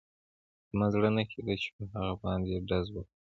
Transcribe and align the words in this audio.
زما 0.69 0.87
زړه 0.93 1.09
نه 1.17 1.23
کېده 1.31 1.55
چې 1.61 1.69
په 1.75 1.83
هغه 1.93 2.13
باندې 2.23 2.65
ډز 2.69 2.85
وکړم 2.91 3.13